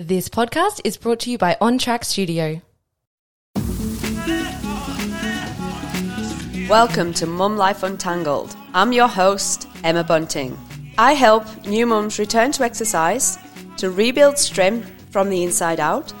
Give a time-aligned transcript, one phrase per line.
[0.00, 2.62] This podcast is brought to you by On Track Studio.
[6.68, 8.54] Welcome to Mum Life Untangled.
[8.74, 10.56] I'm your host, Emma Bunting.
[10.98, 13.38] I help new mums return to exercise
[13.78, 16.12] to rebuild strength from the inside out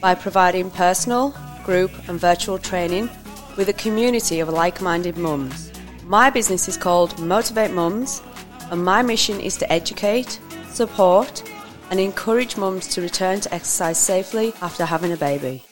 [0.00, 3.10] by providing personal, group, and virtual training
[3.58, 5.70] with a community of like minded mums.
[6.04, 8.22] My business is called Motivate Mums,
[8.70, 10.40] and my mission is to educate,
[10.72, 11.42] support,
[11.90, 15.64] and encourage mums to return to exercise safely after having a baby.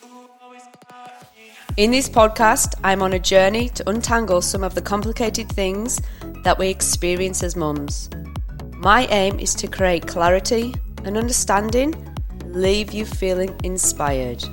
[1.76, 6.00] In this podcast, I'm on a journey to untangle some of the complicated things
[6.44, 8.08] that we experience as mums.
[8.76, 10.72] My aim is to create clarity
[11.04, 11.94] and understanding,
[12.46, 14.44] leave you feeling inspired.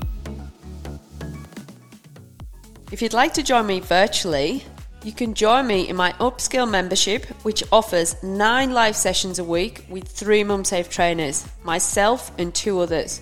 [2.92, 4.66] If you'd like to join me virtually,
[5.04, 9.86] you can join me in my upskill membership, which offers nine live sessions a week
[9.90, 13.22] with three MumSafe trainers, myself and two others.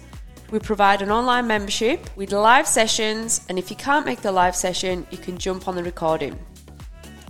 [0.52, 4.56] We provide an online membership with live sessions, and if you can't make the live
[4.56, 6.38] session, you can jump on the recording.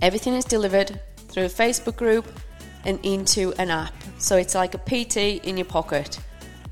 [0.02, 2.26] Everything is delivered through a Facebook group
[2.84, 6.18] and into an app, so it's like a PT in your pocket.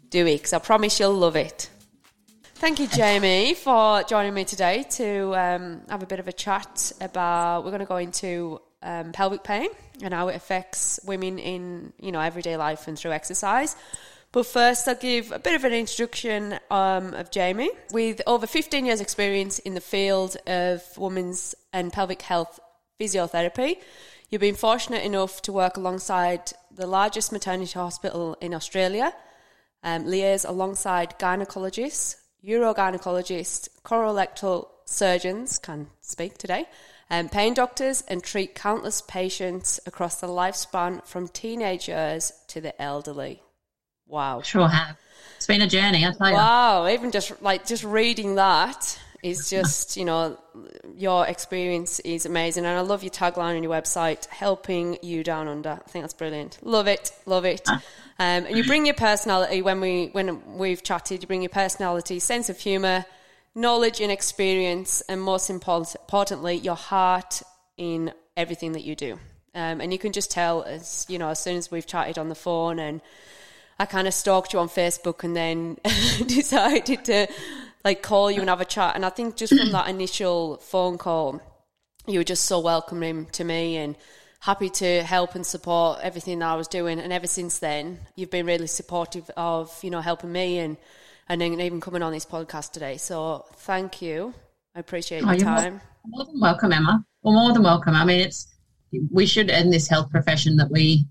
[0.09, 1.69] Do it, because I promise you'll love it.
[2.55, 6.91] Thank you, Jaime, for joining me today to um, have a bit of a chat
[7.01, 7.63] about.
[7.63, 9.69] We're going to go into um, pelvic pain
[10.01, 13.75] and how it affects women in you know everyday life and through exercise.
[14.33, 17.69] But first, I'll give a bit of an introduction um, of Jaime.
[17.91, 22.59] With over 15 years' experience in the field of women's and pelvic health
[22.99, 23.77] physiotherapy.
[24.29, 29.13] You've been fortunate enough to work alongside the largest maternity hospital in Australia,
[29.83, 36.65] um, liaise alongside gynecologists, urogynecologists, colorectal surgeons, can speak today,
[37.09, 43.41] um, pain doctors, and treat countless patients across the lifespan from teenagers to the elderly.
[44.07, 44.41] Wow.
[44.41, 44.97] Sure have.
[45.37, 46.35] It's been a journey, I tell you.
[46.35, 50.37] Wow, even just like just reading that is just, you know,
[50.97, 52.65] your experience is amazing.
[52.65, 55.71] And I love your tagline on your website, helping you down under.
[55.71, 56.59] I think that's brilliant.
[56.61, 57.67] Love it, love it.
[57.67, 57.79] Um,
[58.19, 61.23] and you bring your personality when we when we've chatted.
[61.23, 63.05] You bring your personality, sense of humour,
[63.55, 67.41] knowledge and experience, and most importantly, your heart
[67.77, 69.13] in everything that you do.
[69.55, 72.27] Um, and you can just tell as you know as soon as we've chatted on
[72.27, 73.01] the phone and
[73.79, 75.77] I kind of stalked you on Facebook and then
[76.27, 77.27] decided to
[77.83, 78.95] like call you and have a chat.
[78.95, 81.41] And I think just from that initial phone call,
[82.07, 83.95] you were just so welcoming to me and
[84.39, 86.99] happy to help and support everything that I was doing.
[86.99, 90.77] And ever since then, you've been really supportive of you know helping me and
[91.29, 92.97] and even coming on this podcast today.
[92.97, 94.33] So thank you.
[94.75, 95.81] I appreciate oh, your time.
[96.05, 97.05] More than welcome, Emma.
[97.21, 97.95] Well, more than welcome.
[97.95, 98.47] I mean, it's
[99.11, 101.05] we should in this health profession that we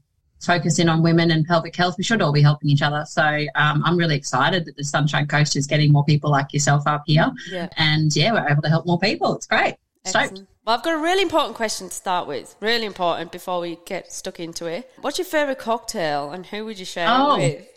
[0.44, 1.96] focus in on women and pelvic health.
[1.98, 3.04] We should all be helping each other.
[3.06, 3.22] So
[3.54, 7.04] um, I'm really excited that the Sunshine Coast is getting more people like yourself up
[7.06, 7.30] here.
[7.50, 7.68] Yeah.
[7.76, 9.36] And yeah, we're able to help more people.
[9.36, 9.76] It's great.
[10.04, 10.42] Stoked.
[10.64, 12.54] Well, I've got a really important question to start with.
[12.60, 14.90] Really important before we get stuck into it.
[15.00, 17.36] What's your favourite cocktail and who would you share oh.
[17.36, 17.68] it with?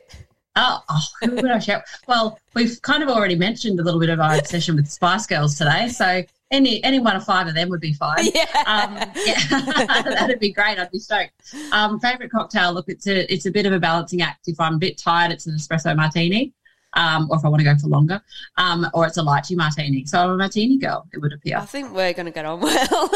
[0.57, 1.83] Oh, oh, who would I share?
[2.07, 5.57] Well, we've kind of already mentioned a little bit of our obsession with Spice Girls
[5.57, 5.89] today.
[5.89, 8.25] So any any one of five of them would be fine.
[8.35, 10.03] Yeah, um, yeah.
[10.03, 10.77] that'd be great.
[10.77, 11.31] I'd be stoked.
[11.71, 12.73] Um, favorite cocktail?
[12.73, 14.47] Look, it's a it's a bit of a balancing act.
[14.47, 16.53] If I'm a bit tired, it's an espresso martini.
[16.93, 18.21] Um, or if I want to go for longer,
[18.57, 20.05] um, or it's a lychee martini.
[20.05, 21.57] So I'm a martini girl, it would appear.
[21.57, 23.07] I think we're going to get on well.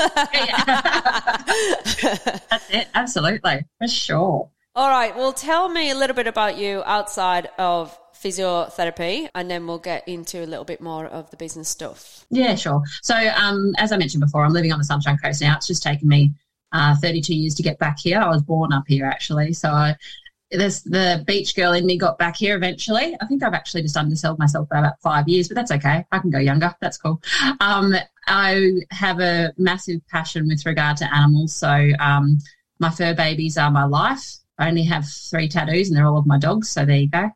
[2.49, 4.49] That's it, absolutely, for sure.
[4.75, 9.67] All right, well, tell me a little bit about you outside of physiotherapy, and then
[9.67, 12.25] we'll get into a little bit more of the business stuff.
[12.29, 12.83] Yeah, sure.
[13.01, 15.55] So, um, as I mentioned before, I'm living on the Sunshine Coast now.
[15.55, 16.33] It's just taken me
[16.71, 18.19] uh, 32 years to get back here.
[18.19, 19.95] I was born up here actually, so I,
[20.51, 23.15] there's the beach girl in me got back here eventually.
[23.21, 26.05] I think I've actually just undersold myself by about five years, but that's okay.
[26.11, 26.73] I can go younger.
[26.81, 27.21] That's cool.
[27.59, 27.93] Um,
[28.27, 31.55] I have a massive passion with regard to animals.
[31.55, 32.39] So um,
[32.79, 34.38] my fur babies are my life.
[34.59, 36.69] I only have three tattoos and they're all of my dogs.
[36.69, 37.31] So there you go.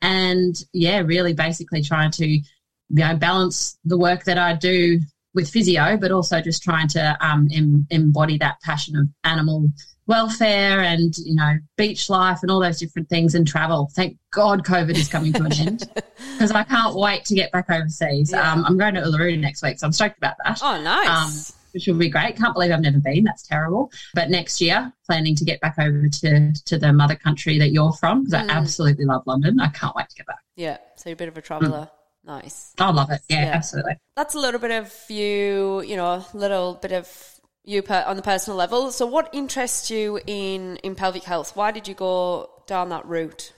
[0.00, 2.42] And yeah, really basically trying to, you
[2.88, 5.00] know, balance the work that I do
[5.34, 9.68] with physio, but also just trying to um, em- embody that passion of animal
[10.06, 13.90] welfare and, you know, beach life and all those different things and travel.
[13.94, 15.90] Thank God COVID is coming to an end
[16.32, 18.32] because I can't wait to get back overseas.
[18.32, 18.50] Yeah.
[18.50, 20.58] Um, I'm going to Uluru next week, so I'm stoked about that.
[20.62, 21.50] Oh, nice.
[21.50, 22.36] Um, which will be great.
[22.36, 23.24] Can't believe I've never been.
[23.24, 23.90] That's terrible.
[24.14, 27.92] But next year, planning to get back over to, to the mother country that you're
[27.92, 28.50] from because mm.
[28.50, 29.60] I absolutely love London.
[29.60, 30.40] I can't wait to get back.
[30.56, 30.78] Yeah.
[30.96, 31.88] So you're a bit of a traveller.
[31.90, 31.90] Mm.
[32.24, 32.72] Nice.
[32.78, 33.20] I love it.
[33.28, 33.96] Yeah, yeah, absolutely.
[34.16, 37.08] That's a little bit of you, you know, a little bit of
[37.64, 38.92] you per, on the personal level.
[38.92, 41.56] So, what interests you in in pelvic health?
[41.56, 43.52] Why did you go down that route?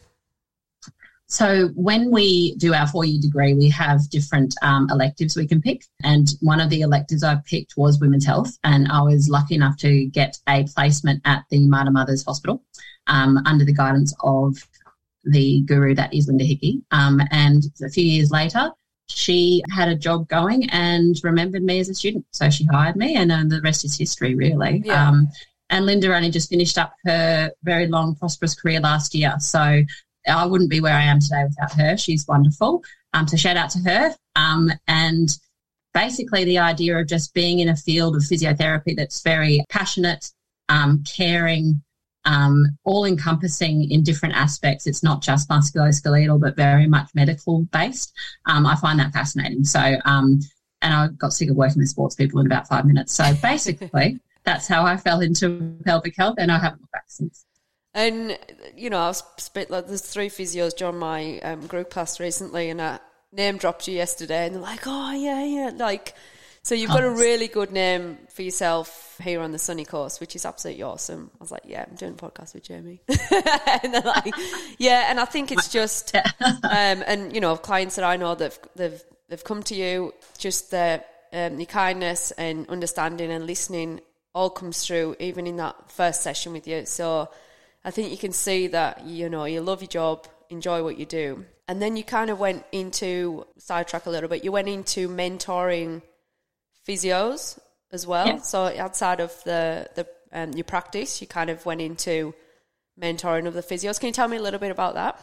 [1.26, 5.62] So, when we do our four year degree, we have different um, electives we can
[5.62, 5.84] pick.
[6.02, 8.58] And one of the electives I picked was women's health.
[8.62, 12.62] And I was lucky enough to get a placement at the Mater Mothers Hospital
[13.06, 14.56] um, under the guidance of
[15.24, 16.82] the guru that is Linda Hickey.
[16.90, 18.70] Um, and a few years later,
[19.08, 22.26] she had a job going and remembered me as a student.
[22.32, 24.82] So she hired me, and uh, the rest is history, really.
[24.84, 25.08] Yeah.
[25.08, 25.28] Um,
[25.70, 29.34] and Linda only just finished up her very long, prosperous career last year.
[29.40, 29.82] So
[30.26, 31.96] I wouldn't be where I am today without her.
[31.96, 32.82] She's wonderful.
[33.12, 34.14] Um, so shout out to her.
[34.36, 35.28] Um, and
[35.92, 40.30] basically, the idea of just being in a field of physiotherapy that's very passionate,
[40.68, 41.82] um, caring,
[42.24, 44.86] um, all encompassing in different aspects.
[44.86, 48.12] It's not just musculoskeletal, but very much medical based.
[48.46, 49.64] Um, I find that fascinating.
[49.64, 50.40] So, um,
[50.82, 53.14] and I got sick of working with sports people in about five minutes.
[53.14, 57.44] So basically, that's how I fell into pelvic health, and I haven't looked back since.
[57.94, 58.38] And
[58.76, 62.70] you know, I was spent like there's three physios joined my um, group class recently,
[62.70, 62.99] and I
[63.32, 66.14] name dropped you yesterday, and they're like, "Oh yeah, yeah," like
[66.64, 70.35] so you've got a really good name for yourself here on the Sunny Coast, which
[70.35, 71.31] is absolutely awesome.
[71.35, 73.02] I was like, yeah, I'm doing a podcast with Jaime.
[73.82, 74.32] and they're like,
[74.79, 78.58] yeah, and I think it's just, um, and you know, clients that I know that
[78.76, 81.05] they've they've come to you, just the
[81.35, 84.00] um, your kindness and understanding and listening
[84.35, 86.87] all comes through, even in that first session with you.
[86.87, 87.29] So
[87.84, 91.06] I think you can see that you know you love your job, enjoy what you
[91.06, 94.44] do, and then you kind of went into sidetrack a little bit.
[94.44, 96.02] You went into mentoring
[96.88, 97.58] physios
[97.92, 98.26] as well.
[98.26, 98.38] Yeah.
[98.38, 102.34] So outside of the the um, your practice, you kind of went into
[103.00, 104.00] mentoring of the physios.
[104.00, 105.20] Can you tell me a little bit about that?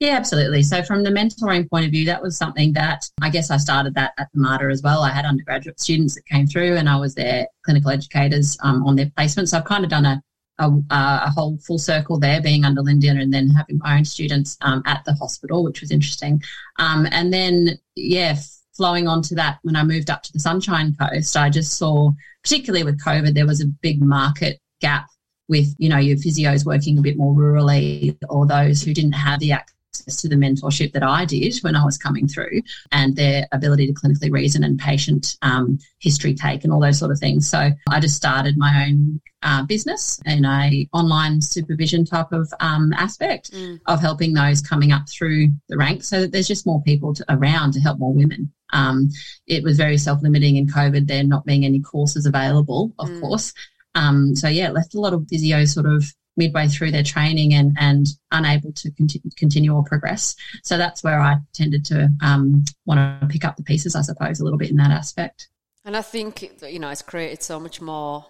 [0.00, 0.64] Yeah, absolutely.
[0.64, 3.94] So from the mentoring point of view, that was something that I guess I started
[3.94, 5.02] that at the Mater as well.
[5.02, 8.96] I had undergraduate students that came through, and I was their clinical educators um, on
[8.96, 9.48] their placement.
[9.48, 10.20] So I've kind of done a
[10.58, 14.56] a, a, whole full circle there, being under Linda and then having my own students
[14.60, 16.42] um, at the hospital, which was interesting.
[16.78, 18.36] Um, and then, yeah,
[18.76, 22.12] flowing onto that, when I moved up to the Sunshine Coast, I just saw,
[22.42, 25.08] particularly with COVID, there was a big market gap
[25.48, 29.40] with, you know, your physios working a bit more rurally or those who didn't have
[29.40, 33.46] the access to the mentorship that I did when I was coming through and their
[33.52, 37.48] ability to clinically reason and patient um, history take and all those sort of things.
[37.48, 42.92] So I just started my own uh, business in a online supervision type of um,
[42.94, 43.80] aspect mm.
[43.86, 47.24] of helping those coming up through the ranks so that there's just more people to,
[47.28, 48.52] around to help more women.
[48.72, 49.10] Um,
[49.46, 53.20] it was very self-limiting in COVID, there not being any courses available, of mm.
[53.20, 53.52] course.
[53.94, 56.04] Um, so yeah, left a lot of physio sort of
[56.36, 60.34] midway through their training and, and unable to continue, continue or progress.
[60.62, 64.40] So that's where I tended to um, want to pick up the pieces, I suppose,
[64.40, 65.48] a little bit in that aspect.
[65.84, 68.24] And I think, you know, it's created so much more.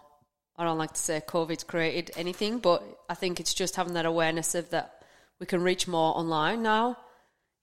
[0.56, 4.06] I don't like to say COVID's created anything, but I think it's just having that
[4.06, 5.04] awareness of that
[5.38, 6.98] we can reach more online now.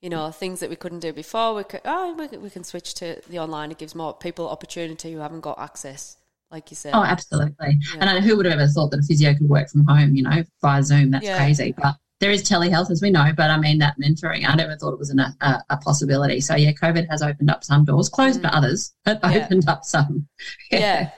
[0.02, 2.94] You know, things that we couldn't do before, we could, oh, we, we can switch
[2.96, 3.72] to the online.
[3.72, 6.16] It gives more people opportunity who haven't got access
[6.52, 6.94] like you said.
[6.94, 7.78] Oh, absolutely.
[7.96, 8.10] Yeah.
[8.10, 10.44] And who would have ever thought that a physio could work from home, you know,
[10.62, 11.12] via Zoom?
[11.12, 11.38] That's yeah.
[11.38, 11.74] crazy.
[11.78, 13.32] But there is telehealth, as we know.
[13.36, 16.42] But I mean, that mentoring, I never thought it was an, a, a, possibility.
[16.42, 18.50] So, yeah, COVID has opened up some doors, closed mm.
[18.52, 19.46] others, but yeah.
[19.46, 20.28] opened up some.
[20.72, 21.12] yeah.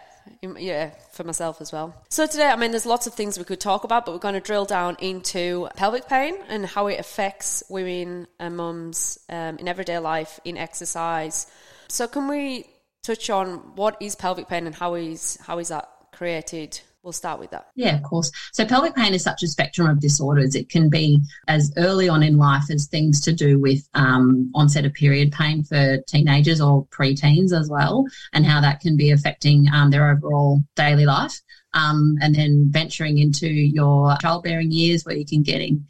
[0.58, 1.96] Yeah, for myself as well.
[2.10, 4.34] So today, I mean, there's lots of things we could talk about, but we're going
[4.34, 9.68] to drill down into pelvic pain and how it affects women and mums um, in
[9.68, 11.46] everyday life, in exercise.
[11.90, 12.66] So, can we
[13.04, 16.80] touch on what is pelvic pain and how is how is that created?
[17.04, 17.66] We'll start with that.
[17.74, 18.32] Yeah, of course.
[18.54, 20.54] So pelvic pain is such a spectrum of disorders.
[20.54, 24.86] It can be as early on in life as things to do with um, onset
[24.86, 29.68] of period pain for teenagers or preteens as well, and how that can be affecting
[29.74, 31.34] um, their overall daily life.
[31.74, 35.88] Um, and then venturing into your childbearing years where you can getting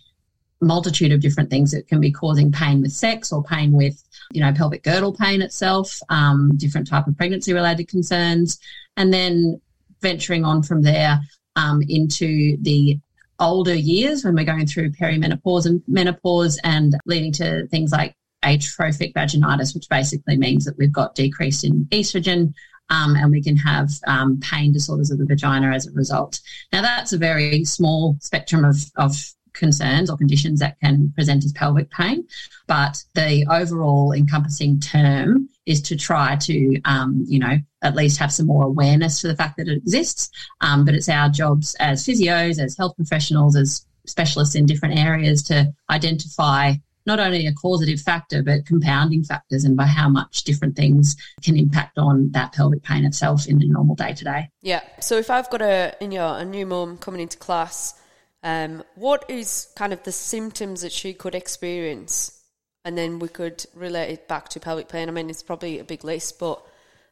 [0.62, 4.04] multitude of different things that can be causing pain with sex or pain with
[4.34, 8.60] you know, pelvic girdle pain itself, um, different type of pregnancy related concerns,
[8.98, 9.60] and then
[10.02, 11.20] venturing on from there
[11.56, 12.98] um, into the
[13.40, 19.14] older years when we're going through perimenopause and menopause and leading to things like atrophic
[19.14, 22.54] vaginitis, which basically means that we've got decrease in estrogen
[22.90, 26.40] um, and we can have um, pain disorders of the vagina as a result.
[26.74, 29.16] Now, that's a very small spectrum of, of
[29.54, 32.26] concerns or conditions that can present as pelvic pain.
[32.68, 38.32] But the overall encompassing term is to try to, um, you know, at least have
[38.32, 40.30] some more awareness to the fact that it exists.
[40.62, 45.44] Um, but it's our jobs as physios, as health professionals, as specialists in different areas
[45.44, 46.74] to identify
[47.06, 51.58] not only a causative factor, but compounding factors and by how much different things can
[51.58, 54.50] impact on that pelvic pain itself in the normal day to day.
[54.62, 54.82] Yeah.
[55.00, 58.00] So if I've got a, you know, a new mum coming into class,
[58.44, 62.38] um, what is kind of the symptoms that she could experience?
[62.84, 65.08] And then we could relate it back to pelvic pain.
[65.08, 66.66] I mean, it's probably a big list, but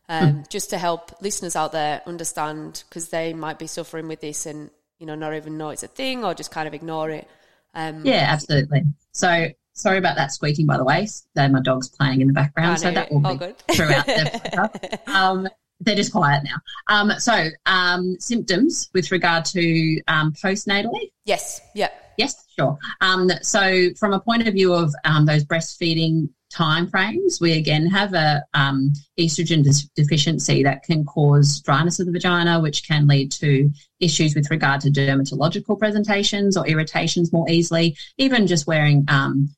[0.07, 0.49] um, mm.
[0.49, 4.71] just to help listeners out there understand, because they might be suffering with this and,
[4.97, 7.27] you know, not even know it's a thing or just kind of ignore it.
[7.75, 8.83] Um, yeah, absolutely.
[9.11, 11.07] So Sorry about that squeaking, by the way.
[11.35, 13.57] They're my dogs playing in the background, so that will be good.
[13.59, 15.47] throughout the um,
[15.79, 16.57] they're just quiet now.
[16.87, 21.11] Um, so, um, symptoms with regard to um, postnatally?
[21.25, 21.61] Yes.
[21.73, 21.89] Yeah.
[22.17, 22.77] Yes, sure.
[22.99, 28.13] Um, so, from a point of view of um, those breastfeeding timeframes, we again have
[28.13, 29.63] a um, estrogen
[29.95, 33.71] deficiency that can cause dryness of the vagina, which can lead to
[34.01, 37.95] issues with regard to dermatological presentations or irritations more easily.
[38.17, 39.49] Even just wearing um,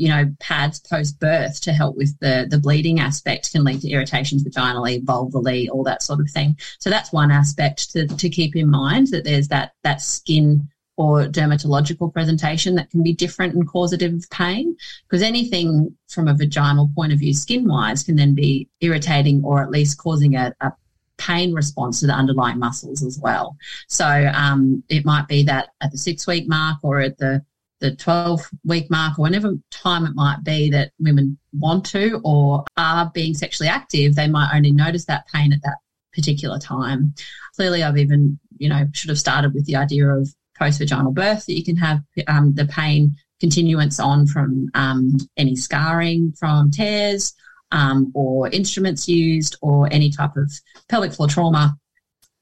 [0.00, 3.90] you know, pads post birth to help with the, the bleeding aspect can lead to
[3.90, 6.56] irritations vaginally, vulvally, all that sort of thing.
[6.78, 10.66] So that's one aspect to, to keep in mind that there's that, that skin
[10.96, 14.74] or dermatological presentation that can be different and causative of pain
[15.06, 19.62] because anything from a vaginal point of view skin wise can then be irritating or
[19.62, 20.72] at least causing a, a
[21.18, 23.54] pain response to the underlying muscles as well.
[23.86, 27.44] So um, it might be that at the six week mark or at the
[27.80, 32.64] the 12 week mark or whenever time it might be that women want to or
[32.76, 35.78] are being sexually active, they might only notice that pain at that
[36.14, 37.14] particular time.
[37.56, 41.46] Clearly, I've even, you know, should have started with the idea of post vaginal birth
[41.46, 47.34] that you can have um, the pain continuance on from um, any scarring from tears
[47.72, 50.52] um, or instruments used or any type of
[50.88, 51.76] pelvic floor trauma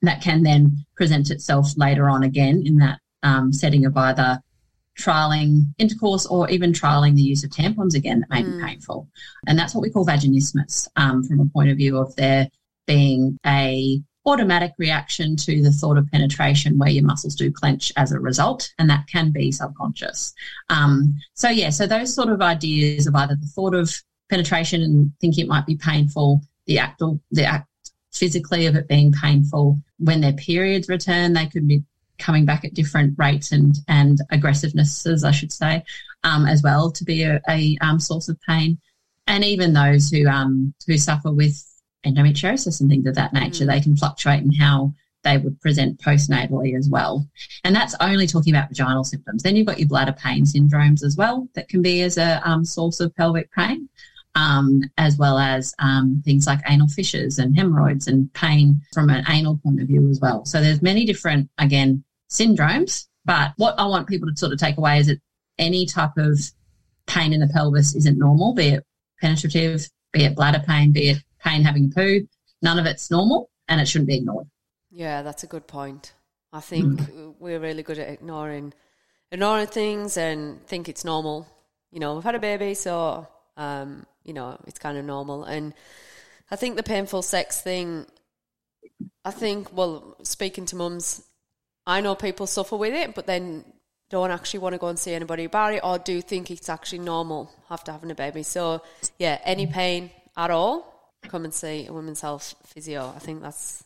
[0.02, 4.40] that can then present itself later on again in that um, setting of either
[4.98, 8.58] trialing intercourse or even trialing the use of tampons again that may mm.
[8.58, 9.08] be painful.
[9.46, 12.48] And that's what we call vaginismus um, from a point of view of there
[12.86, 18.12] being a automatic reaction to the thought of penetration where your muscles do clench as
[18.12, 20.34] a result and that can be subconscious
[20.68, 23.90] um, so yeah so those sort of ideas of either the thought of
[24.28, 27.68] penetration and thinking it might be painful the act the act
[28.12, 31.82] physically of it being painful when their periods return they could be
[32.18, 35.84] coming back at different rates and and aggressivenesses, I should say,
[36.24, 38.78] um, as well to be a, a um, source of pain.
[39.26, 41.64] And even those who um, who suffer with
[42.06, 43.68] endometriosis and things of that nature, mm.
[43.68, 44.92] they can fluctuate in how
[45.24, 47.26] they would present postnatally as well.
[47.64, 49.42] And that's only talking about vaginal symptoms.
[49.42, 52.64] Then you've got your bladder pain syndromes as well that can be as a um,
[52.64, 53.88] source of pelvic pain.
[54.34, 59.24] Um, as well as um, things like anal fissures and hemorrhoids and pain from an
[59.28, 60.44] anal point of view as well.
[60.44, 63.06] So there's many different, again, syndromes.
[63.24, 65.20] But what I want people to sort of take away is that
[65.58, 66.38] any type of
[67.06, 68.84] pain in the pelvis isn't normal, be it
[69.20, 72.26] penetrative, be it bladder pain, be it pain having a poo.
[72.62, 74.46] None of it's normal and it shouldn't be ignored.
[74.90, 76.12] Yeah, that's a good point.
[76.52, 77.34] I think mm.
[77.38, 78.72] we're really good at ignoring
[79.30, 81.46] ignoring things and think it's normal.
[81.90, 85.44] You know, we've had a baby, so um, you know, it's kind of normal.
[85.44, 85.74] And
[86.50, 88.06] I think the painful sex thing
[89.24, 91.22] I think well, speaking to mums
[91.88, 93.64] I know people suffer with it, but then
[94.10, 96.98] don't actually want to go and see anybody about it or do think it's actually
[96.98, 98.42] normal after having a baby.
[98.42, 98.82] So,
[99.18, 103.12] yeah, any pain at all, come and see a women's health physio.
[103.16, 103.84] I think that's.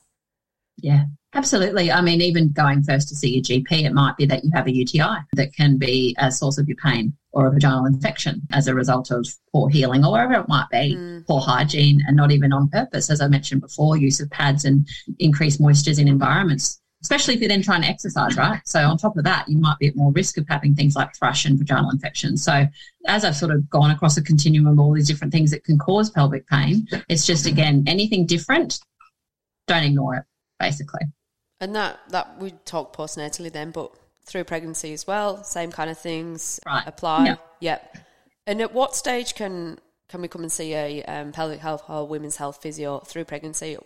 [0.78, 1.92] Yeah, absolutely.
[1.92, 4.66] I mean, even going first to see your GP, it might be that you have
[4.66, 8.66] a UTI that can be a source of your pain or a vaginal infection as
[8.66, 11.26] a result of poor healing or whatever it might be, mm.
[11.26, 13.11] poor hygiene, and not even on purpose.
[13.11, 14.88] As I mentioned before, use of pads and
[15.21, 18.61] increased moistures in environments especially if you're then trying to exercise, right?
[18.64, 21.14] So on top of that, you might be at more risk of having things like
[21.16, 22.44] thrush and vaginal infections.
[22.44, 22.66] So
[23.06, 25.78] as I've sort of gone across a continuum of all these different things that can
[25.78, 28.78] cause pelvic pain, it's just again anything different,
[29.66, 30.25] don't ignore it,
[30.61, 31.02] basically.
[31.61, 33.92] And that that we talk postnatally then, but
[34.25, 36.85] through pregnancy as well, same kind of things right.
[36.87, 37.26] apply.
[37.26, 37.37] Yeah.
[37.61, 37.99] Yep.
[38.47, 39.78] And at what stage can
[40.09, 43.76] can we come and see a um, pelvic health or women's health physio through pregnancy?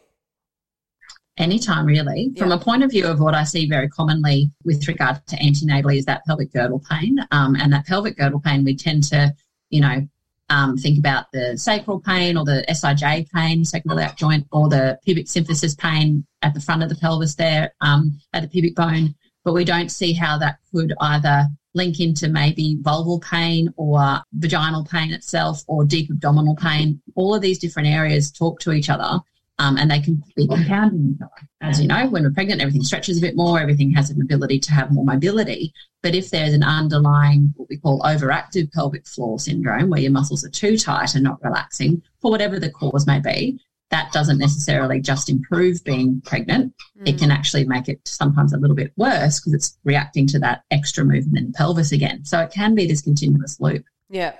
[1.38, 2.30] Anytime really.
[2.32, 2.42] Yeah.
[2.42, 5.98] From a point of view of what I see very commonly with regard to antenatally
[5.98, 7.18] is that pelvic girdle pain.
[7.30, 9.34] Um, and that pelvic girdle pain, we tend to,
[9.70, 10.06] you know,
[10.48, 15.26] um, think about the sacral pain or the SIJ pain, sacroiliac joint, or the pubic
[15.26, 19.14] symphysis pain at the front of the pelvis there um, at the pubic bone.
[19.44, 24.84] But we don't see how that could either link into maybe vulval pain or vaginal
[24.84, 27.00] pain itself or deep abdominal pain.
[27.14, 29.20] All of these different areas talk to each other
[29.58, 31.18] Um, and they can be compounding.
[31.62, 34.60] As you know, when we're pregnant, everything stretches a bit more, everything has an ability
[34.60, 35.72] to have more mobility.
[36.02, 40.44] But if there's an underlying, what we call overactive pelvic floor syndrome, where your muscles
[40.44, 43.58] are too tight and not relaxing, for whatever the cause may be,
[43.90, 46.74] that doesn't necessarily just improve being pregnant.
[47.00, 47.08] Mm.
[47.08, 50.64] It can actually make it sometimes a little bit worse because it's reacting to that
[50.70, 52.24] extra movement in the pelvis again.
[52.24, 53.84] So it can be this continuous loop.
[54.08, 54.34] Yeah.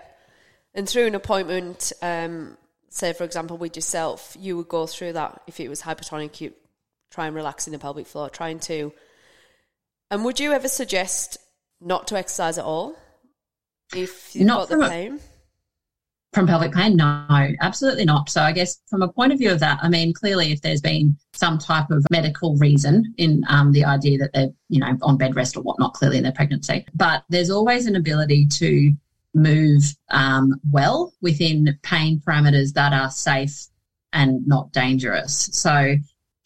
[0.75, 2.58] And through an appointment, um,
[2.88, 6.52] say for example with yourself, you would go through that if it was hypertonic, you
[7.11, 8.93] try and relax in the pelvic floor, trying to.
[10.11, 11.38] And would you ever suggest
[11.81, 12.97] not to exercise at all
[13.95, 15.21] if you've not got the pain?
[16.33, 16.97] From pelvic pain?
[16.97, 17.26] No,
[17.61, 18.28] absolutely not.
[18.28, 20.83] So I guess from a point of view of that, I mean, clearly if there's
[20.83, 25.16] been some type of medical reason in um, the idea that they're, you know, on
[25.16, 28.95] bed rest or whatnot, clearly in their pregnancy, but there's always an ability to
[29.37, 33.66] move um, well within pain parameters that are safe
[34.12, 35.50] and not dangerous.
[35.52, 35.97] So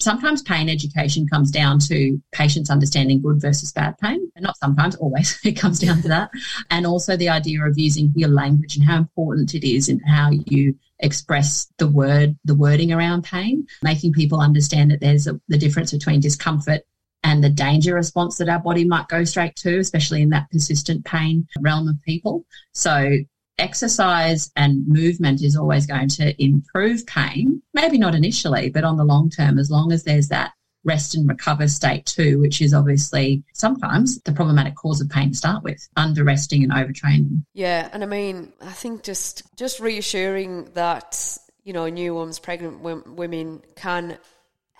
[0.01, 4.31] sometimes pain education comes down to patients understanding good versus bad pain.
[4.35, 6.31] And not sometimes, always, it comes down to that.
[6.71, 10.31] And also the idea of using your language and how important it is in how
[10.31, 15.59] you express the word, the wording around pain, making people understand that there's a, the
[15.59, 16.83] difference between discomfort
[17.31, 21.05] and the danger response that our body might go straight to, especially in that persistent
[21.05, 22.45] pain realm of people.
[22.73, 23.19] So
[23.57, 29.05] exercise and movement is always going to improve pain, maybe not initially, but on the
[29.05, 33.45] long term, as long as there's that rest and recover state too, which is obviously
[33.55, 37.45] sometimes the problematic cause of pain to start with, under resting and overtraining.
[37.55, 42.81] Yeah, and I mean, I think just just reassuring that you know new ones, pregnant
[42.81, 44.19] women can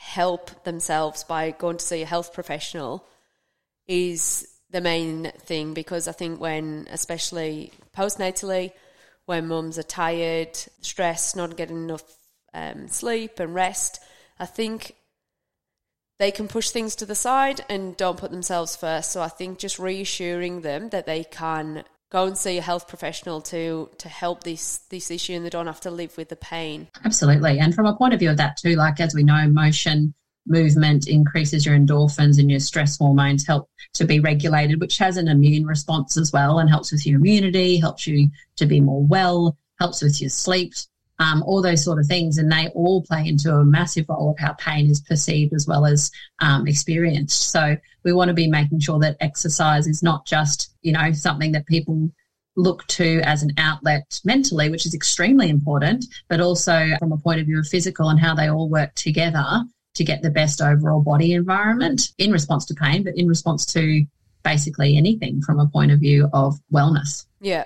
[0.01, 3.07] help themselves by going to see a health professional
[3.87, 8.73] is the main thing because I think when, especially postnatally,
[9.27, 12.03] when mums are tired, stressed, not getting enough
[12.55, 14.01] um, sleep and rest,
[14.39, 14.95] I think
[16.19, 19.13] they can push things to the side and don't put themselves first.
[19.13, 23.41] So I think just reassuring them that they can go and see a health professional
[23.41, 26.89] to to help this this issue and they don't have to live with the pain.
[27.05, 27.59] Absolutely.
[27.59, 30.15] And from a point of view of that too, like as we know, motion
[30.47, 35.29] movement increases your endorphins and your stress hormones help to be regulated, which has an
[35.29, 39.57] immune response as well and helps with your immunity, helps you to be more well,
[39.79, 40.73] helps with your sleep,
[41.21, 42.39] um, all those sort of things.
[42.39, 45.87] And they all play into a massive role of how pain is perceived as well
[45.87, 47.51] as um, experienced.
[47.51, 51.53] So we want to be making sure that exercise is not just, you know, something
[51.53, 52.11] that people
[52.57, 57.41] look to as an outlet mentally, which is extremely important, but also from a point
[57.41, 59.63] of view of physical and how they all work together
[59.95, 64.05] to get the best overall body environment in response to pain, but in response to
[64.43, 67.27] basically anything from a point of view of wellness.
[67.41, 67.65] Yeah.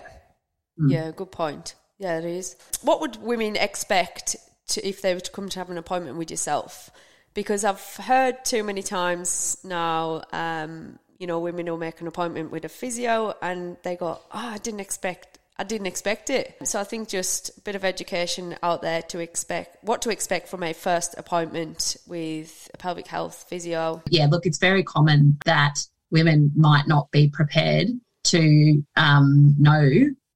[0.78, 0.90] Mm.
[0.90, 1.76] Yeah, good point.
[1.98, 2.57] Yeah, it is.
[2.83, 4.37] What would women expect
[4.68, 6.90] to, if they were to come to have an appointment with yourself?
[7.35, 12.50] Because I've heard too many times now, um, you know, women will make an appointment
[12.50, 16.57] with a physio and they go, "Oh, I didn't expect I didn't expect it.
[16.64, 20.48] So I think just a bit of education out there to expect what to expect
[20.48, 24.02] from a first appointment with a pelvic health physio.
[24.11, 27.88] Yeah, look, it's very common that women might not be prepared
[28.24, 29.88] to um, know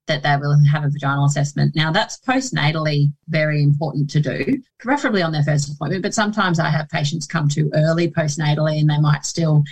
[0.08, 1.76] that they will have a vaginal assessment.
[1.76, 6.02] Now, that's postnatally very important to do, preferably on their first appointment.
[6.02, 9.62] But sometimes I have patients come to early postnatally and they might still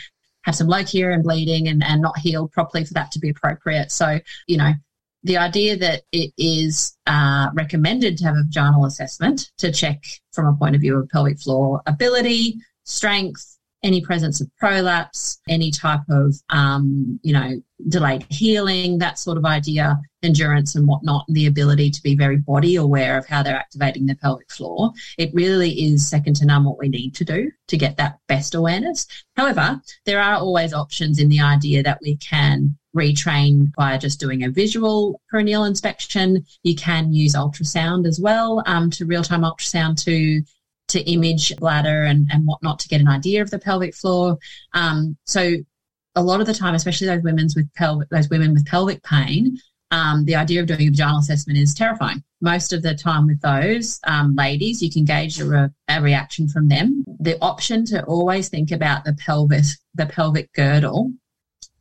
[0.42, 3.90] have some and bleeding and, and not healed properly for that to be appropriate.
[3.90, 4.72] So, you know,
[5.24, 10.00] the idea that it is uh, recommended to have a vaginal assessment to check
[10.32, 13.55] from a point of view of pelvic floor ability, strength,
[13.86, 17.52] any presence of prolapse, any type of, um, you know,
[17.88, 22.36] delayed healing, that sort of idea, endurance and whatnot, and the ability to be very
[22.36, 24.90] body aware of how they're activating the pelvic floor.
[25.18, 28.56] It really is second to none what we need to do to get that best
[28.56, 29.06] awareness.
[29.36, 34.42] However, there are always options in the idea that we can retrain by just doing
[34.42, 36.44] a visual perineal inspection.
[36.64, 40.42] You can use ultrasound as well um, to real time ultrasound to
[40.88, 44.38] to image bladder and, and whatnot to get an idea of the pelvic floor.
[44.72, 45.54] Um, so
[46.14, 49.58] a lot of the time, especially those women's with pelvic those women with pelvic pain,
[49.90, 52.22] um, the idea of doing a vaginal assessment is terrifying.
[52.40, 56.48] Most of the time with those um, ladies, you can gauge a, re- a, reaction
[56.48, 57.04] from them.
[57.20, 61.12] The option to always think about the pelvis, the pelvic girdle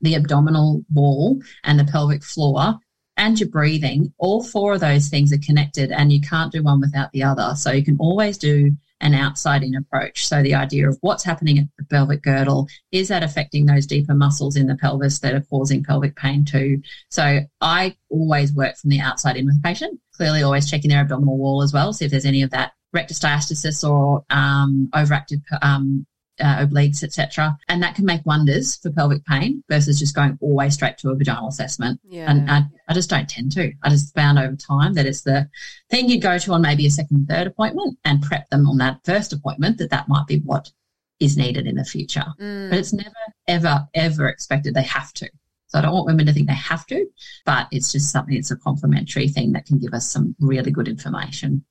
[0.01, 2.75] the abdominal wall and the pelvic floor
[3.17, 6.79] and your breathing, all four of those things are connected and you can't do one
[6.79, 7.53] without the other.
[7.55, 10.27] So you can always do an outside in approach.
[10.27, 14.13] So the idea of what's happening at the pelvic girdle, is that affecting those deeper
[14.13, 16.81] muscles in the pelvis that are causing pelvic pain too?
[17.09, 21.01] So I always work from the outside in with the patient, clearly always checking their
[21.01, 25.41] abdominal wall as well, see if there's any of that rectus diastasis or um, overactive
[25.61, 26.05] um,
[26.39, 27.57] uh, obliques, etc.
[27.67, 31.15] And that can make wonders for pelvic pain versus just going always straight to a
[31.15, 31.99] vaginal assessment.
[32.03, 32.29] Yeah.
[32.29, 33.71] And I, I just don't tend to.
[33.83, 35.49] I just found over time that it's the
[35.89, 38.99] thing you go to on maybe a second, third appointment and prep them on that
[39.05, 40.71] first appointment that that might be what
[41.19, 42.25] is needed in the future.
[42.39, 42.69] Mm.
[42.69, 43.15] But it's never,
[43.47, 45.29] ever, ever expected they have to.
[45.67, 47.07] So I don't want women to think they have to,
[47.45, 50.87] but it's just something, it's a complementary thing that can give us some really good
[50.87, 51.65] information.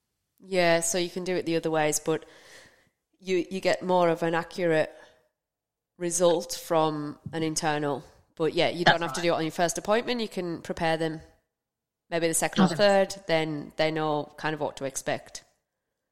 [0.46, 2.24] Yeah, so you can do it the other ways, but
[3.24, 4.92] you you get more of an accurate
[5.98, 8.04] result from an internal.
[8.36, 10.20] But yeah, you That's don't have to do it on your first appointment.
[10.20, 11.20] You can prepare them
[12.10, 15.44] maybe the second or third, then they know kind of what to expect.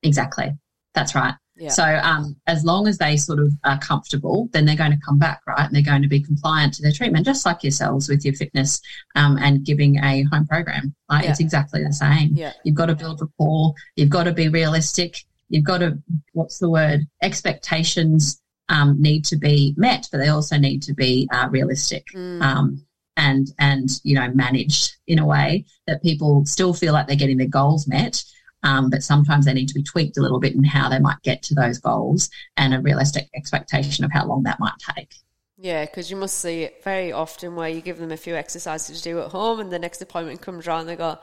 [0.03, 0.53] Exactly.
[0.95, 1.35] That's right.
[1.57, 1.69] Yeah.
[1.69, 5.19] So um, as long as they sort of are comfortable, then they're going to come
[5.19, 5.67] back, right?
[5.67, 8.81] And they're going to be compliant to their treatment, just like yourselves with your fitness
[9.15, 10.95] um, and giving a home program.
[11.11, 11.27] Right?
[11.27, 12.35] It's exactly the same.
[12.35, 12.53] Yeah.
[12.65, 13.75] You've got to build rapport.
[13.97, 15.25] You've got to be realistic.
[15.49, 15.99] You've got to,
[16.33, 17.07] what's the word?
[17.23, 22.07] Expectations um, need to be met, but they also need to be uh, realistic.
[22.15, 22.43] Mm.
[22.43, 27.17] Um, and and you know managed in a way that people still feel like they're
[27.17, 28.25] getting their goals met,
[28.63, 31.21] um, but sometimes they need to be tweaked a little bit in how they might
[31.23, 35.15] get to those goals and a realistic expectation of how long that might take.
[35.59, 38.99] Yeah, because you must see it very often where you give them a few exercises
[39.03, 41.19] to do at home, and the next appointment comes around, they go,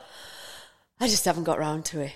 [1.00, 2.14] "I just haven't got round to it."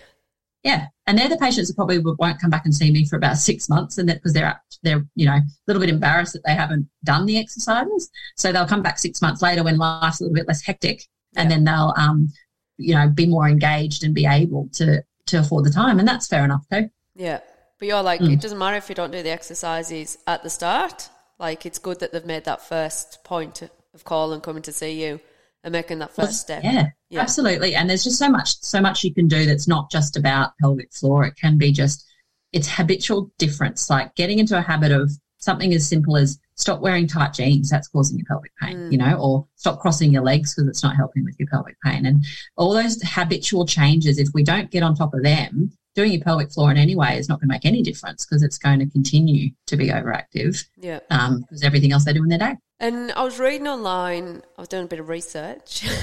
[0.63, 3.38] Yeah, and they're the patients that probably won't come back and see me for about
[3.38, 6.54] six months, and that because they're they're you know a little bit embarrassed that they
[6.56, 10.36] haven't done the exercises, so they'll come back six months later when life's a little
[10.36, 11.04] bit less hectic,
[11.36, 11.56] and Yeah.
[11.58, 12.30] then they'll um
[12.78, 16.28] you know be more engaged and be able to to afford the time, and that's
[16.28, 16.89] fair enough too.
[17.15, 17.39] Yeah,
[17.78, 18.34] but you're like, Mm.
[18.34, 21.10] it doesn't matter if you don't do the exercises at the start.
[21.39, 23.62] Like, it's good that they've made that first point
[23.93, 25.19] of call and coming to see you
[25.63, 26.63] and making that first step.
[26.63, 27.21] Yeah, Yeah.
[27.21, 27.76] absolutely.
[27.76, 30.93] And there's just so much, so much you can do that's not just about pelvic
[30.93, 31.26] floor.
[31.26, 32.06] It can be just
[32.52, 37.08] it's habitual difference, like getting into a habit of something as simple as stop wearing
[37.08, 37.67] tight jeans.
[37.69, 38.91] That's causing your pelvic pain, Mm.
[38.91, 42.06] you know, or stop crossing your legs because it's not helping with your pelvic pain.
[42.06, 42.23] And
[42.56, 46.52] all those habitual changes, if we don't get on top of them, doing your pelvic
[46.52, 48.89] floor in any way is not going to make any difference because it's going to
[48.89, 50.99] continue to be overactive Yeah.
[51.10, 52.56] um, because everything else they do in their day.
[52.84, 55.88] And I was reading online, I was doing a bit of research.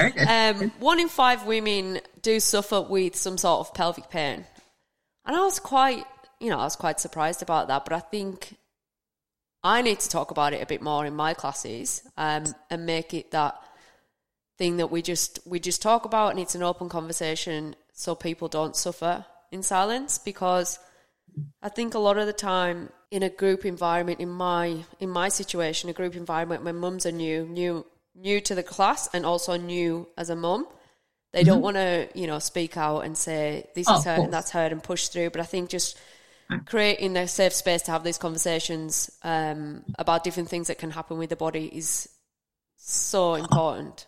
[0.00, 4.46] Um, one in five women do suffer with some sort of pelvic pain.
[5.26, 6.06] And I was quite,
[6.40, 8.56] you know, I was quite surprised about that, but I think
[9.62, 13.12] I need to talk about it a bit more in my classes um, and make
[13.12, 13.60] it that
[14.56, 18.48] thing that we just we just talk about and it's an open conversation so people
[18.48, 20.78] don't suffer in silence because
[21.62, 25.28] I think a lot of the time in a group environment in my in my
[25.28, 29.56] situation a group environment when mums are new new new to the class and also
[29.56, 30.66] new as a mum.
[31.32, 33.94] They don't want to you know speak out and say this Mm-hmm.
[33.94, 35.30] Oh, is hurt and that's hurt and push through.
[35.30, 35.98] But I think just
[36.66, 41.18] creating a safe space to have these conversations um, about different things that can happen
[41.18, 42.08] with the body is
[42.76, 44.06] so important.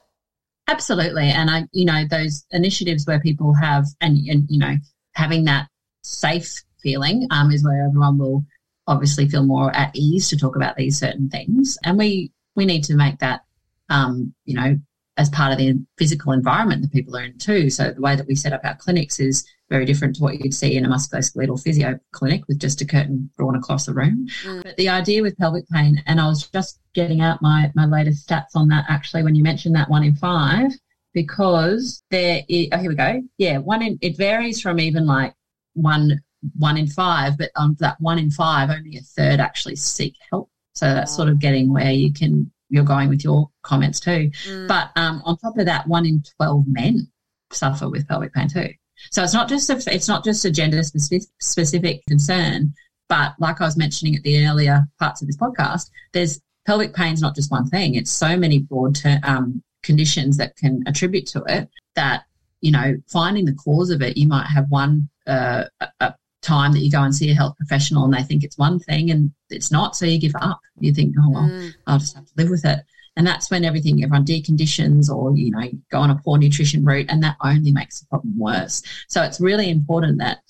[0.68, 1.28] Absolutely.
[1.28, 4.76] And I, you know, those initiatives where people have, and, and you know,
[5.14, 5.68] having that
[6.02, 8.44] safe feeling um, is where everyone will
[8.86, 11.78] obviously feel more at ease to talk about these certain things.
[11.84, 13.44] And we, we need to make that,
[13.88, 14.78] um, you know,
[15.18, 17.68] as part of the physical environment that people are in too.
[17.68, 20.54] So the way that we set up our clinics is very different to what you'd
[20.54, 24.26] see in a musculoskeletal physio clinic with just a curtain drawn across the room.
[24.62, 28.26] But the idea with pelvic pain, and I was just getting out my, my latest
[28.26, 30.72] stats on that actually when you mentioned that one in five,
[31.12, 33.22] because there is, oh, here we go.
[33.36, 35.34] Yeah, one in, it varies from even like
[35.74, 36.22] one,
[36.58, 40.50] one in five, but on that one in five, only a third actually seek help.
[40.74, 44.30] So that's sort of getting where you can, you're going with your comments too.
[44.46, 44.68] Mm.
[44.68, 47.08] But um, on top of that, one in 12 men
[47.52, 48.70] suffer with pelvic pain too.
[49.10, 52.72] So it's not just a, it's not just a gender specific, specific concern,
[53.08, 57.12] but like I was mentioning at the earlier parts of this podcast, there's pelvic pain
[57.12, 57.94] is not just one thing.
[57.94, 62.22] It's so many broad ter- um, conditions that can attribute to it that
[62.60, 64.16] you know finding the cause of it.
[64.16, 65.64] You might have one uh,
[66.00, 68.78] a time that you go and see a health professional and they think it's one
[68.78, 70.60] thing and it's not, so you give up.
[70.78, 71.74] You think, oh well, Mm.
[71.86, 72.80] I'll just have to live with it.
[73.16, 76.84] And that's when everything, everyone deconditions or, you know, you go on a poor nutrition
[76.84, 78.82] route and that only makes the problem worse.
[79.08, 80.40] So it's really important that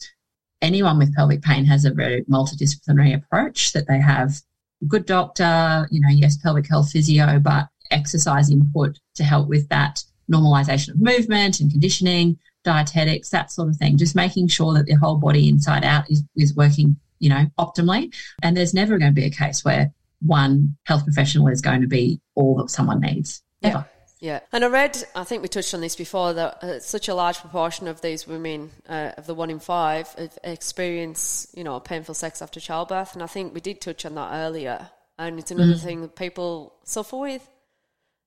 [0.62, 4.40] anyone with pelvic pain has a very multidisciplinary approach, that they have
[4.80, 9.68] a good doctor, you know, yes, pelvic health physio, but exercise input to help with
[9.68, 13.96] that normalization of movement and conditioning, dietetics, that sort of thing.
[13.96, 18.14] Just making sure that the whole body inside out is, is working, you know, optimally.
[18.42, 21.88] And there's never going to be a case where one health professional is going to
[21.88, 23.68] be all that someone needs Yeah.
[23.70, 23.88] ever.
[24.20, 27.14] Yeah, and I read, I think we touched on this before, that uh, such a
[27.14, 32.14] large proportion of these women, uh, of the one in five, experience, you know, painful
[32.14, 34.90] sex after childbirth, and I think we did touch on that earlier.
[35.18, 37.48] And it's another thing that people suffer with.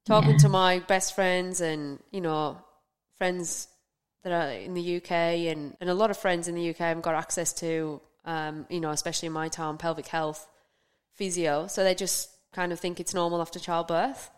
[0.05, 0.37] Talking Yeah.
[0.39, 2.57] to my best friends and you know
[3.17, 3.67] friends
[4.25, 7.01] that are in the UK and, and a lot of friends in the UK have
[7.03, 10.47] got access to, um, you know, especially in my town, pelvic health
[11.13, 11.67] physio.
[11.67, 14.31] So they just kind of think it's normal after childbirth,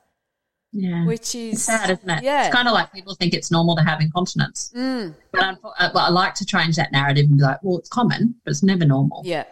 [0.73, 1.05] Yeah.
[1.05, 2.21] which is It's sad, isn't it?
[2.21, 2.47] Yeah.
[2.47, 4.73] It's kind of like people think it's normal to have incontinence.
[4.75, 7.77] Mm, But unfo- uh, well, I like to change that narrative and be like, well,
[7.77, 9.21] it's common, but it's never normal.
[9.23, 9.45] yeah,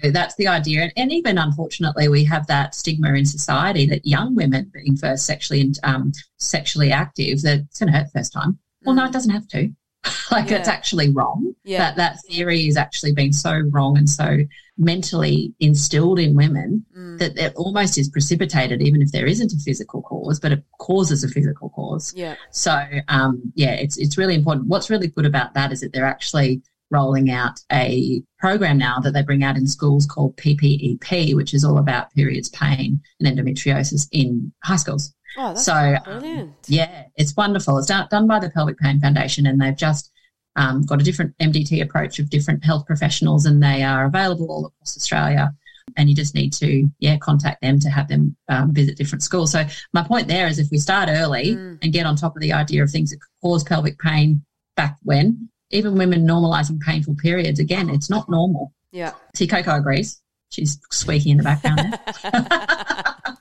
[0.00, 0.82] So that's the idea.
[0.82, 5.26] And, and even unfortunately, we have that stigma in society that young women being first
[5.26, 8.60] sexually um, sexually active, that it's going to hurt the first time.
[8.84, 9.68] Well, no, it doesn't have to.
[10.32, 11.54] like it's actually wrong.
[11.64, 11.78] Yeah.
[11.78, 14.38] That that theory is actually being so wrong and so
[14.76, 17.18] mentally instilled in women Mm.
[17.18, 21.22] that it almost is precipitated, even if there isn't a physical cause, but it causes
[21.24, 22.12] a physical cause.
[22.16, 22.76] yeah, So
[23.08, 24.66] um, yeah, it's it's really important.
[24.66, 29.12] What's really good about that is that they're actually rolling out a program now that
[29.14, 34.08] they bring out in schools called PPEP, which is all about periods pain and endometriosis
[34.12, 35.14] in high schools.
[35.38, 37.78] Oh, that's so um, yeah, it's wonderful.
[37.78, 40.10] It's done, done by the Pelvic Pain Foundation, and they've just
[40.56, 44.66] um, got a different MDT approach of different health professionals, and they are available all
[44.66, 45.52] across Australia.
[45.96, 49.50] And you just need to, yeah, contact them to have them um, visit different schools.
[49.52, 51.78] So my point there is, if we start early Mm.
[51.82, 54.42] and get on top of the idea of things that could cause pelvic pain
[54.76, 58.72] back when, even women normalising painful periods, again, it's not normal.
[58.92, 59.12] Yeah.
[59.34, 60.21] See, Coco agrees.
[60.52, 61.98] She's squeaking in the background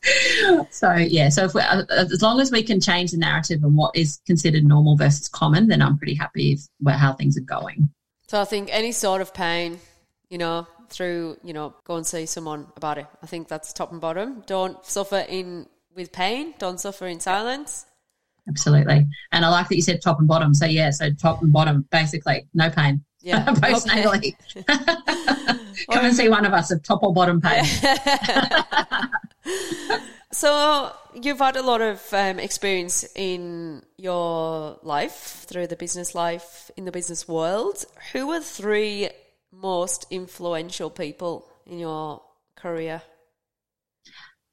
[0.01, 0.67] there.
[0.71, 3.75] so yeah, so if we, uh, as long as we can change the narrative and
[3.75, 7.89] what is considered normal versus common, then I'm pretty happy with how things are going.
[8.29, 9.81] So I think any sort of pain,
[10.29, 13.07] you know, through, you know, go and see someone about it.
[13.21, 14.43] I think that's top and bottom.
[14.47, 16.53] Don't suffer in with pain.
[16.59, 17.85] Don't suffer in silence.
[18.47, 20.53] Absolutely, and I like that you said top and bottom.
[20.53, 23.03] So yeah, so top and bottom, basically, no pain.
[23.21, 23.45] Yeah.
[23.47, 24.35] Postnatally.
[25.89, 27.65] Come and see one of us of top or bottom pain.
[30.31, 36.71] So you've had a lot of um, experience in your life through the business life
[36.77, 37.83] in the business world.
[38.13, 39.09] Who are three
[39.51, 42.21] most influential people in your
[42.55, 43.01] career?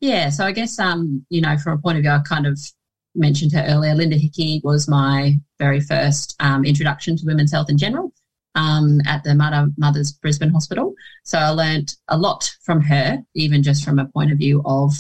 [0.00, 2.58] Yeah, so I guess um, you know, from a point of view, I kind of
[3.14, 3.94] mentioned her earlier.
[3.94, 8.12] Linda Hickey was my very first um, introduction to women's health in general
[8.58, 10.94] um, at the Mater Mothers Brisbane Hospital.
[11.22, 14.92] So I learned a lot from her, even just from a point of view of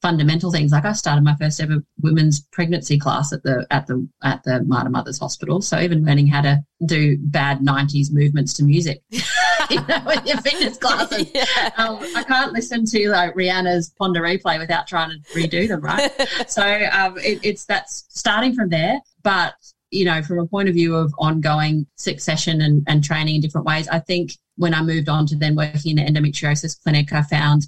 [0.00, 0.70] fundamental things.
[0.70, 4.62] Like I started my first ever women's pregnancy class at the at the at the
[4.62, 5.60] Mater Mothers Hospital.
[5.60, 10.40] So even learning how to do bad '90s movements to music, you know, in your
[10.40, 11.26] fitness classes.
[11.76, 15.80] Um, I can't listen to like Rihanna's Pon de Replay without trying to redo them,
[15.80, 16.10] right?
[16.48, 19.54] so um, it, it's that's starting from there, but
[19.90, 23.66] you know, from a point of view of ongoing succession and, and training in different
[23.66, 27.22] ways, I think when I moved on to then working in the endometriosis clinic, I
[27.22, 27.66] found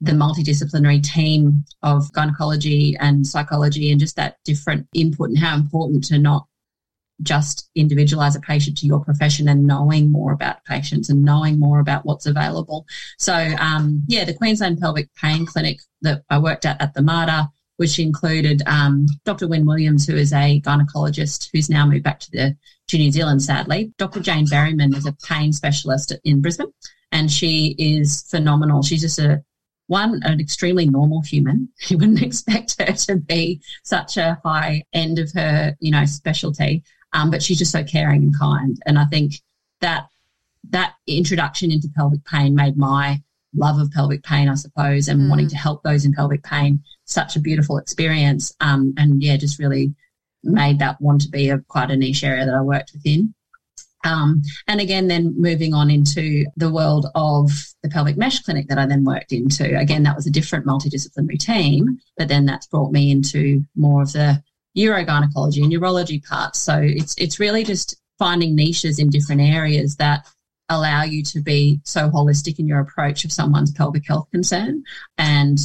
[0.00, 6.04] the multidisciplinary team of gynecology and psychology and just that different input and how important
[6.04, 6.46] to not
[7.22, 11.80] just individualize a patient to your profession and knowing more about patients and knowing more
[11.80, 12.86] about what's available.
[13.18, 17.48] So, um, yeah, the Queensland Pelvic Pain Clinic that I worked at at the Mater,
[17.78, 19.48] which included um, Dr.
[19.48, 22.56] Wynne Williams, who is a gynecologist who's now moved back to the
[22.88, 23.92] to New Zealand, sadly.
[23.98, 24.20] Dr.
[24.20, 26.72] Jane Berryman is a pain specialist in Brisbane,
[27.12, 28.82] and she is phenomenal.
[28.82, 29.42] She's just a
[29.88, 31.68] one, an extremely normal human.
[31.88, 36.82] You wouldn't expect her to be such a high end of her, you know, specialty.
[37.14, 38.76] Um, but she's just so caring and kind.
[38.84, 39.34] And I think
[39.80, 40.08] that
[40.70, 43.22] that introduction into pelvic pain made my
[43.54, 45.30] love of pelvic pain, I suppose, and Mm.
[45.30, 48.54] wanting to help those in pelvic pain such a beautiful experience.
[48.60, 49.94] Um, and yeah, just really
[50.44, 53.34] made that want to be a quite a niche area that I worked within.
[54.04, 57.50] Um, and again, then moving on into the world of
[57.82, 59.76] the pelvic mesh clinic that I then worked into.
[59.76, 64.12] Again, that was a different multidisciplinary team, but then that's brought me into more of
[64.12, 64.40] the
[64.76, 66.60] urogynecology and urology parts.
[66.60, 70.26] So it's it's really just finding niches in different areas that
[70.68, 74.84] allow you to be so holistic in your approach of someone's pelvic health concern.
[75.16, 75.58] And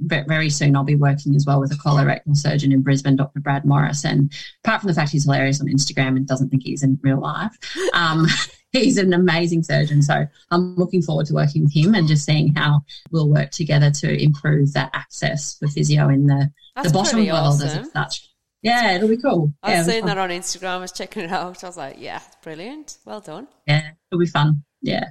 [0.00, 3.40] very soon I'll be working as well with a colorectal surgeon in Brisbane, Dr.
[3.40, 4.04] Brad Morris.
[4.04, 4.32] And
[4.64, 7.56] apart from the fact he's hilarious on Instagram and doesn't think he's in real life,
[7.92, 8.26] um,
[8.72, 10.02] he's an amazing surgeon.
[10.02, 13.90] So I'm looking forward to working with him and just seeing how we'll work together
[13.90, 17.80] to improve that access for physio in the, That's the bottom world awesome.
[17.80, 18.28] as such.
[18.62, 19.52] Yeah, it'll be cool.
[19.62, 20.68] I've yeah, seen that on Instagram.
[20.68, 21.62] I was checking it out.
[21.62, 22.98] I was like, yeah, brilliant.
[23.04, 23.46] Well done.
[23.66, 24.64] Yeah, it'll be fun.
[24.82, 25.04] Yeah.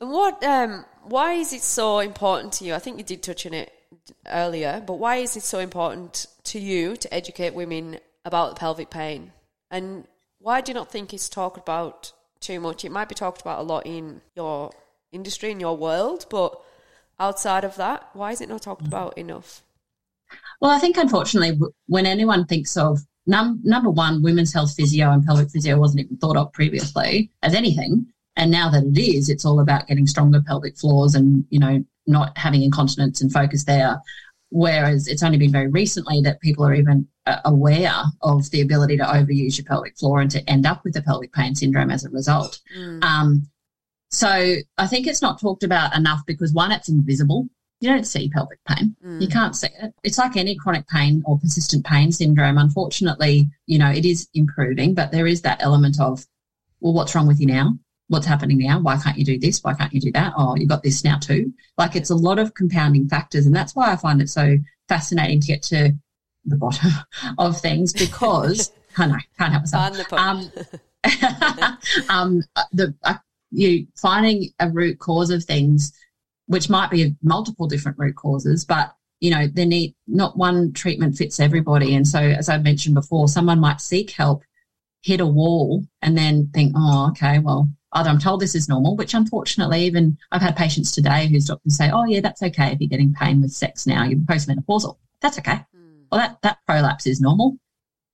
[0.00, 0.42] And what?
[0.44, 2.74] Um, why is it so important to you?
[2.74, 3.72] I think you did touch on it
[4.26, 8.90] earlier, but why is it so important to you to educate women about the pelvic
[8.90, 9.32] pain.
[9.70, 10.06] And
[10.38, 12.84] why do you not think it's talked about too much?
[12.84, 14.70] It might be talked about a lot in your
[15.12, 16.60] industry, in your world, but
[17.18, 18.88] outside of that, why is it not talked mm.
[18.88, 19.62] about enough?
[20.60, 25.24] Well, I think unfortunately, when anyone thinks of num- number one, women's health physio and
[25.24, 28.06] pelvic physio wasn't even thought of previously as anything.
[28.34, 31.84] And now that it is, it's all about getting stronger pelvic floors and, you know,
[32.06, 34.00] not having incontinence and focus there.
[34.50, 38.98] Whereas it's only been very recently that people are even uh, aware of the ability
[38.98, 42.04] to overuse your pelvic floor and to end up with the pelvic pain syndrome as
[42.04, 42.60] a result.
[42.76, 43.02] Mm.
[43.02, 43.48] Um,
[44.10, 47.48] so I think it's not talked about enough because one, it's invisible.
[47.80, 48.94] You don't see pelvic pain.
[49.04, 49.22] Mm.
[49.22, 49.94] You can't see it.
[50.04, 52.58] It's like any chronic pain or persistent pain syndrome.
[52.58, 56.26] Unfortunately, you know, it is improving, but there is that element of,
[56.80, 57.78] well, what's wrong with you now?
[58.12, 58.78] What's happening now?
[58.78, 59.64] Why can't you do this?
[59.64, 60.34] Why can't you do that?
[60.36, 61.52] Oh, you've got this now too.
[61.78, 63.46] Like it's a lot of compounding factors.
[63.46, 65.92] And that's why I find it so fascinating to get to
[66.44, 66.90] the bottom
[67.38, 70.12] of things because I know, can't help myself.
[70.12, 70.52] Um,
[72.10, 73.14] um, the, uh,
[73.50, 75.92] you finding a root cause of things,
[76.46, 81.16] which might be multiple different root causes, but you know, they need not one treatment
[81.16, 81.94] fits everybody.
[81.94, 84.42] And so, as I mentioned before, someone might seek help,
[85.00, 88.96] hit a wall, and then think, oh, okay, well, either I'm told this is normal,
[88.96, 92.80] which unfortunately, even I've had patients today whose doctors say, oh, yeah, that's okay if
[92.80, 94.96] you're getting pain with sex now, you're postmenopausal.
[95.20, 95.64] That's okay.
[95.76, 96.04] Mm.
[96.10, 97.58] Well, that, that prolapse is normal.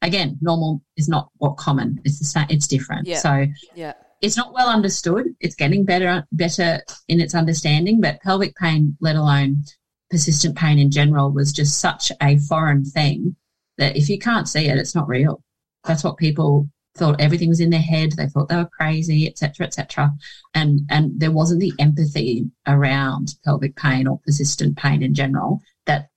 [0.03, 2.01] Again, normal is not what common.
[2.05, 2.47] It's the same.
[2.49, 3.07] It's different.
[3.07, 3.19] Yeah.
[3.19, 3.95] So yeah.
[4.21, 5.27] it's not well understood.
[5.41, 9.64] It's getting better, better in its understanding, but pelvic pain, let alone
[10.11, 13.37] persistent pain in general, was just such a foreign thing
[13.77, 15.43] that if you can't see it, it's not real.
[15.85, 18.13] That's what people thought everything was in their head.
[18.13, 20.13] They thought they were crazy, etc., etc.
[20.55, 26.11] And and there wasn't the empathy around pelvic pain or persistent pain in general that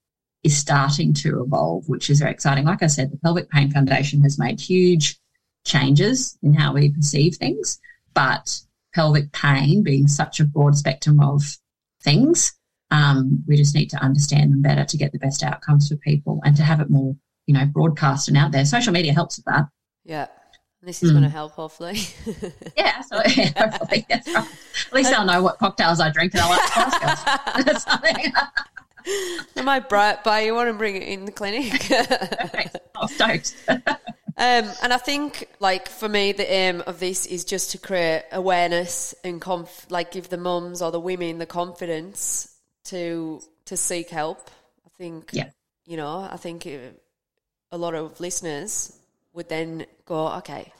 [0.44, 2.66] is starting to evolve, which is very exciting.
[2.66, 5.20] Like I said, the Pelvic Pain Foundation has made huge
[5.66, 7.80] changes in how we perceive things,
[8.14, 8.60] but
[8.94, 11.42] pelvic pain being such a broad spectrum of
[12.04, 12.54] things,
[12.90, 16.42] um, we just need to understand them better to get the best outcomes for people
[16.44, 17.16] and to have it more,
[17.46, 18.66] you know, broadcast and out there.
[18.66, 19.66] Social media helps with that.
[20.04, 20.28] Yeah.
[20.84, 21.14] This is mm.
[21.14, 22.00] going to help, hopefully.
[22.76, 23.46] yeah, absolutely.
[23.58, 24.06] hopefully.
[24.10, 24.28] Right.
[24.28, 27.86] At least I'll know what cocktails I drink and I like Spice Girls.
[29.56, 31.88] I might buy you one and bring it in the clinic.
[32.96, 33.56] oh, don't.
[33.68, 33.78] um,
[34.38, 39.14] and I think, like for me, the aim of this is just to create awareness
[39.24, 44.50] and conf- like give the mums or the women the confidence to to seek help.
[44.86, 45.50] I think, yeah.
[45.86, 47.04] you know, I think it,
[47.72, 48.98] a lot of listeners
[49.34, 50.72] would then go, okay,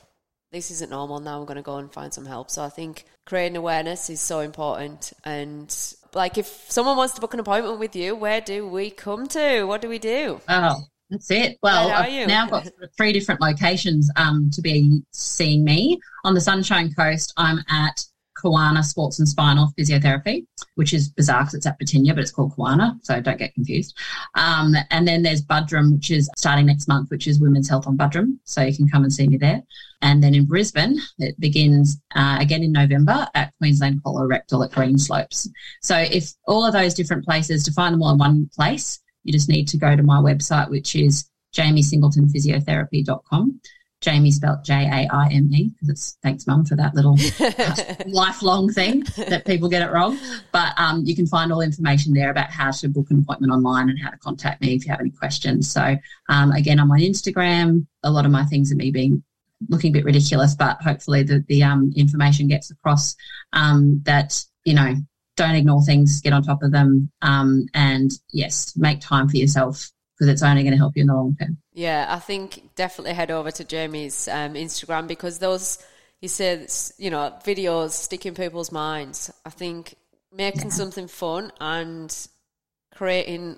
[0.52, 1.20] this isn't normal.
[1.20, 2.52] Now I'm going to go and find some help.
[2.52, 5.14] So I think creating awareness is so important.
[5.24, 5.74] And
[6.14, 9.64] like, if someone wants to book an appointment with you, where do we come to?
[9.64, 10.42] What do we do?
[10.50, 11.58] Oh, that's it.
[11.64, 16.00] Well, I've now got three different locations um, to be seeing me.
[16.24, 18.06] On the Sunshine Coast, I'm at
[18.44, 22.56] Kawana Sports and Spinal Physiotherapy, which is bizarre because it's at Birtinya, but it's called
[22.56, 23.98] Kawana, so don't get confused.
[24.36, 27.98] Um, and then there's Buderim, which is starting next month, which is Women's Health on
[27.98, 29.62] Buderim, so you can come and see me there.
[30.02, 35.48] And then in Brisbane, it begins uh, again in November at Queensland Colorectal at Greenslopes.
[35.82, 39.32] So if all of those different places, to find them all in one place, you
[39.32, 43.62] just need to go to my website, which is jaimesingletonphysiotherapy.com.
[44.04, 47.18] Jaime spelt J A I M E because it's thanks mum for that little
[48.12, 50.18] lifelong thing that people get it wrong.
[50.52, 53.90] But um, you can find all information there about how to book an appointment online
[53.90, 55.72] and how to contact me if you have any questions.
[55.72, 55.96] So
[56.30, 57.86] um, again, I'm on Instagram.
[58.04, 59.24] A lot of my things are me being
[59.70, 63.16] looking a bit ridiculous, but hopefully the the um, information gets across
[63.54, 64.96] um, that you know
[65.36, 69.92] don't ignore things, get on top of them, um, and yes, make time for yourself
[70.18, 71.58] because it's only going to help you in the long term.
[71.74, 75.78] Yeah, I think definitely head over to Jaime's um, Instagram because those,
[76.20, 79.32] you said, you know, videos stick in people's minds.
[79.46, 79.96] I think
[80.36, 80.70] making yeah.
[80.70, 82.28] something fun and
[82.94, 83.58] creating,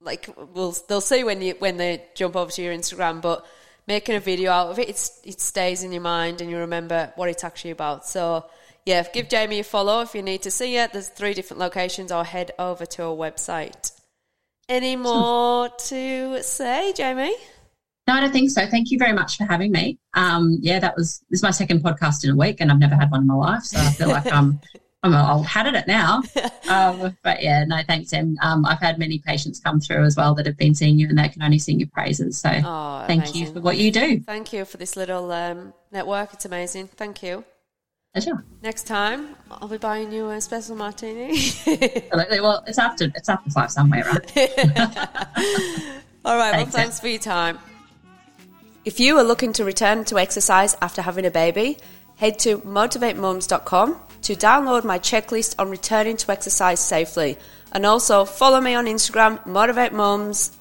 [0.00, 3.44] like, we'll, they'll see when you when they jump over to your Instagram, but
[3.86, 7.12] making a video out of it, it's, it stays in your mind and you remember
[7.16, 8.06] what it's actually about.
[8.06, 8.46] So,
[8.86, 10.92] yeah, give Jamie a follow if you need to see it.
[10.92, 13.92] There's three different locations or head over to our website.
[14.68, 17.34] Any more to say, Jaime?
[18.08, 18.66] No, I don't think so.
[18.66, 19.98] Thank you very much for having me.
[20.14, 22.96] Um, yeah, that was this is my second podcast in a week, and I've never
[22.96, 24.60] had one in my life, so I feel like I'm
[25.04, 26.22] I'm old hat at it now.
[26.68, 28.36] Um, but yeah, no, thanks, Em.
[28.40, 31.18] Um, I've had many patients come through as well that have been seeing you, and
[31.18, 32.38] they can only sing your praises.
[32.38, 33.40] So oh, thank amazing.
[33.40, 34.20] you for what you do.
[34.20, 36.32] Thank you for this little um, network.
[36.32, 36.88] It's amazing.
[36.88, 37.44] Thank you.
[38.12, 38.44] Pleasure.
[38.62, 41.30] Next time, I'll be buying you a special martini.
[41.66, 42.40] Absolutely.
[42.40, 44.36] Well, it's after it's after five somewhere, right?
[46.24, 46.52] All right.
[46.52, 47.58] Thanks, well, thanks for your time.
[48.84, 51.78] If you are looking to return to exercise after having a baby,
[52.16, 57.38] head to motivatemums.com to download my checklist on returning to exercise safely.
[57.72, 60.58] And also follow me on Instagram, Motivate Mums,